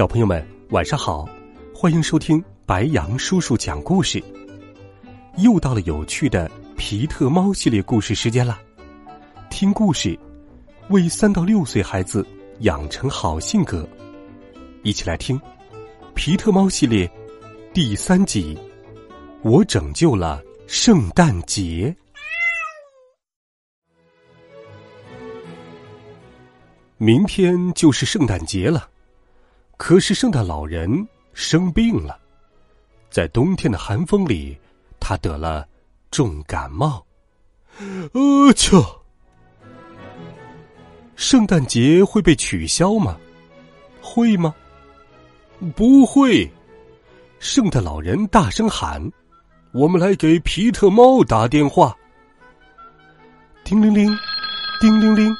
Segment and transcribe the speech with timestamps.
[0.00, 1.28] 小朋友们，晚上好！
[1.74, 4.18] 欢迎收听白羊叔叔讲故事。
[5.36, 8.58] 又到了有趣的皮特猫系列故事时间了。
[9.50, 10.18] 听故事，
[10.88, 12.26] 为三到六岁孩子
[12.60, 13.86] 养成好性格。
[14.84, 15.38] 一起来听
[16.14, 17.06] 《皮特猫系列》
[17.74, 18.58] 第三集：
[19.42, 21.94] 我拯救了圣诞节。
[26.96, 28.88] 明天就是圣诞节了。
[29.82, 32.20] 可是圣诞老人生病了，
[33.08, 34.54] 在冬天的寒风里，
[35.00, 35.66] 他得了
[36.10, 37.02] 重感冒。
[38.12, 38.76] 呃，切！
[41.16, 43.16] 圣诞节会被取消吗？
[44.02, 44.54] 会吗？
[45.74, 46.46] 不会！
[47.38, 49.02] 圣诞老人大声喊
[49.72, 51.96] ：“我们来给皮特猫打电话。”
[53.64, 54.14] 叮铃铃，
[54.78, 55.34] 叮铃铃。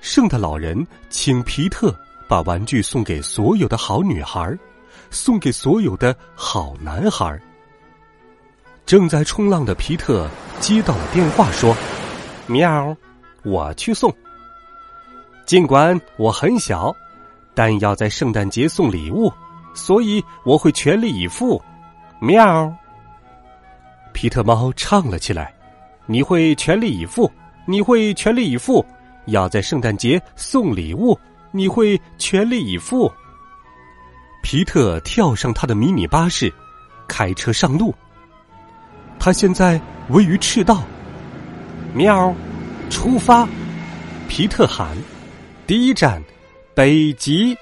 [0.00, 1.92] 圣诞老人请皮特。
[2.28, 4.56] 把玩具送给所有的好女孩，
[5.10, 7.40] 送给所有的好男孩。
[8.84, 10.28] 正在冲浪的皮特
[10.60, 11.74] 接到了电话，说
[12.46, 12.94] ：“喵，
[13.44, 14.14] 我去送。
[15.46, 16.94] 尽管我很小，
[17.54, 19.32] 但要在圣诞节送礼物，
[19.74, 21.60] 所以我会全力以赴。”
[22.20, 22.70] 喵，
[24.12, 25.54] 皮特猫唱了起来
[26.04, 27.30] ：“你会全力以赴，
[27.64, 28.84] 你会全力以赴，
[29.26, 31.18] 要在圣诞节送礼物。”
[31.50, 33.12] 你会全力以赴。
[34.42, 36.52] 皮特跳上他的迷你巴士，
[37.06, 37.94] 开车上路。
[39.18, 40.82] 他现在位于赤道。
[41.94, 42.34] 喵，
[42.90, 43.46] 出发！
[44.28, 44.96] 皮特喊
[45.66, 46.22] ：“第一站，
[46.74, 47.56] 北极。”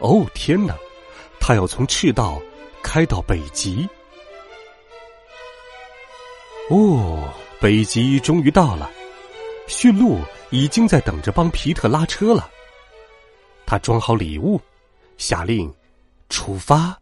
[0.00, 0.74] 哦，天哪！
[1.40, 2.40] 他要从赤道
[2.82, 3.88] 开到北极。
[6.70, 7.28] 哦，
[7.60, 8.90] 北极终于到了。
[9.66, 12.48] 驯鹿已经在等着帮皮特拉车了。
[13.68, 14.58] 他装好礼物，
[15.18, 15.70] 下令
[16.30, 16.98] 出发。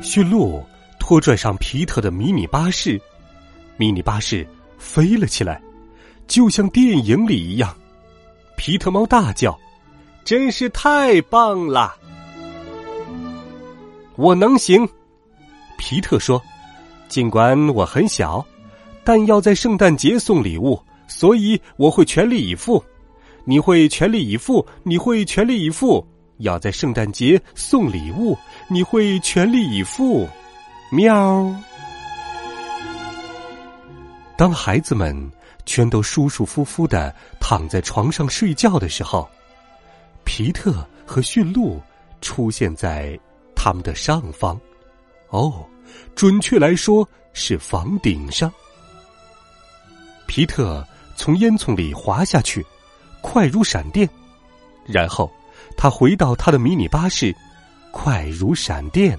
[0.00, 0.64] 驯鹿
[1.00, 3.00] 拖拽上皮特的迷你巴士，
[3.76, 4.46] 迷你巴士
[4.78, 5.60] 飞了起来，
[6.28, 7.76] 就像电影里一样。
[8.56, 9.58] 皮特猫大叫
[10.24, 11.96] ：“真是太棒了！”
[14.14, 14.88] 我能行，
[15.76, 16.40] 皮特说
[17.10, 18.46] ：“尽管我很小，
[19.02, 22.80] 但要在圣诞节送礼物，所以我会全力以赴。”
[23.44, 26.06] 你会全力以赴，你会全力以赴，
[26.38, 28.36] 要在圣诞节送礼物。
[28.68, 30.28] 你会全力以赴，
[30.90, 31.54] 喵。
[34.36, 35.32] 当孩子们
[35.66, 39.28] 全都舒舒服服的躺在床上睡觉的时候，
[40.24, 41.80] 皮特和驯鹿
[42.20, 43.18] 出现在
[43.56, 44.60] 他们的上方。
[45.30, 45.66] 哦，
[46.14, 48.52] 准确来说是房顶上。
[50.26, 52.64] 皮特从烟囱里滑下去。
[53.30, 54.08] 快如闪电，
[54.86, 55.30] 然后
[55.76, 57.36] 他回到他的迷你巴士，
[57.92, 59.18] 快如闪电。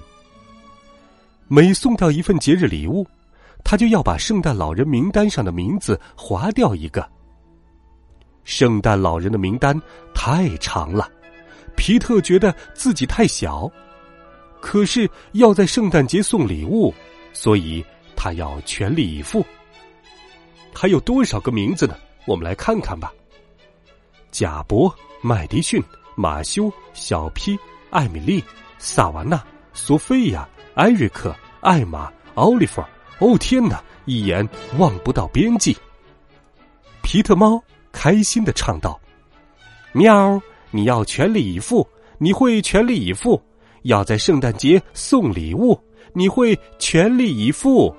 [1.46, 3.06] 每送掉一份节日礼物，
[3.62, 7.08] 他就要把圣诞老人名单上的名字划掉一个。
[8.42, 9.80] 圣诞老人的名单
[10.12, 11.08] 太长了，
[11.76, 13.70] 皮特觉得自己太小，
[14.60, 16.92] 可是要在圣诞节送礼物，
[17.32, 17.82] 所以
[18.16, 19.46] 他要全力以赴。
[20.74, 21.94] 还有多少个名字呢？
[22.26, 23.12] 我们来看看吧。
[24.30, 25.82] 贾博、麦迪逊、
[26.14, 27.58] 马修、小 P、
[27.90, 28.42] 艾米丽、
[28.78, 29.42] 萨瓦纳、
[29.72, 32.82] 索菲亚、艾瑞克、艾玛、奥利弗。
[33.18, 34.48] 哦天哪，一眼
[34.78, 35.76] 望不到边际。
[37.02, 38.98] 皮特猫开心的唱道
[39.92, 40.40] ：“喵，
[40.70, 41.86] 你要全力以赴，
[42.18, 43.42] 你会全力以赴，
[43.82, 45.78] 要在圣诞节送礼物，
[46.14, 47.94] 你会全力以赴。”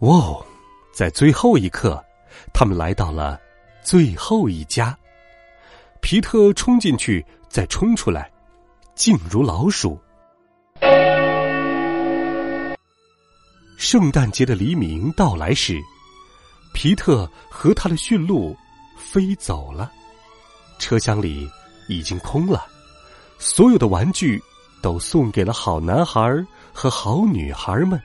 [0.00, 0.44] 哇哦，
[0.92, 2.02] 在最后一刻。
[2.52, 3.40] 他们来到了
[3.82, 4.96] 最后一家，
[6.00, 8.30] 皮特冲进去，再冲出来，
[8.94, 10.00] 静如老鼠。
[13.76, 15.80] 圣诞节的黎明到来时，
[16.72, 18.56] 皮特和他的驯鹿
[18.96, 19.90] 飞走了，
[20.78, 21.50] 车厢里
[21.88, 22.64] 已经空了，
[23.38, 24.40] 所有的玩具
[24.80, 26.20] 都送给了好男孩
[26.72, 28.00] 和好女孩们。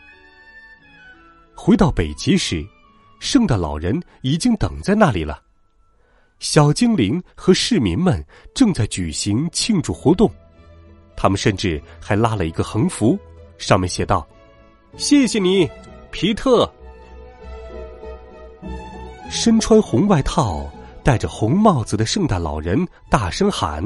[1.56, 2.66] 回到北极时。
[3.20, 5.42] 圣诞老人已经等在那里了，
[6.40, 8.24] 小精灵和市民们
[8.54, 10.30] 正在举行庆祝活动，
[11.16, 13.18] 他们甚至还拉了一个横幅，
[13.58, 14.28] 上面写道
[14.98, 15.70] ：“谢谢你，
[16.12, 16.72] 皮特。”
[19.30, 20.70] 身穿红外套、
[21.04, 23.84] 戴着红帽子的圣诞老人大声喊：“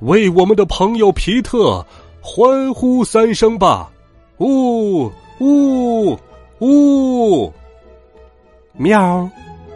[0.00, 1.86] 为我们的朋友皮特
[2.20, 3.92] 欢呼三声吧！”
[4.38, 6.18] 呜呜
[6.60, 7.52] 呜！
[8.74, 9.28] 喵，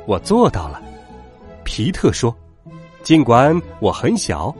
[0.06, 0.82] 我做到了。
[1.64, 2.37] 皮特说
[3.02, 4.54] ：“尽管我很小，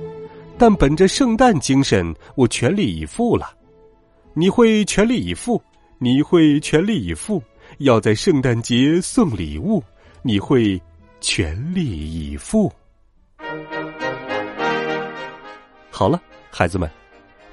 [0.59, 3.51] 但本着圣诞精神，我全力以赴了。
[4.35, 5.63] 你会全力以赴，
[5.99, 7.43] 你会全力以赴，
[7.79, 9.83] 要在圣诞节送礼物。”
[10.23, 10.83] 你会
[11.21, 12.73] 全力以赴。
[15.89, 16.91] 好了，孩子们，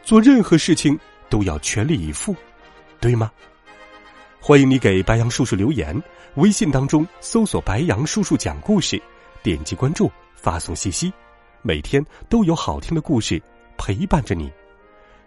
[0.01, 0.99] 做任何事情
[1.29, 2.35] 都要全力以赴，
[2.99, 3.31] 对吗？
[4.45, 6.03] 欢迎你给白杨叔叔留言，
[6.35, 9.01] 微信当中搜索“白杨叔叔讲故事”，
[9.41, 11.13] 点击关注，发送信息，
[11.61, 13.41] 每天都有好听的故事
[13.77, 14.51] 陪伴着你。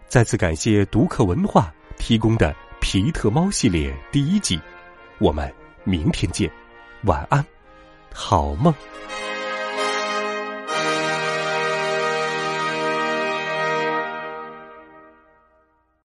[0.07, 4.61] 再次感谢读客文化提供的《皮特猫》系列第一集，
[5.17, 5.51] 我们
[5.83, 6.47] 明天见。
[7.05, 7.43] 晚安，
[8.13, 8.71] 好梦。